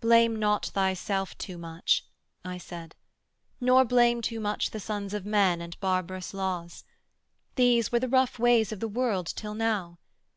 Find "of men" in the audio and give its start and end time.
5.12-5.60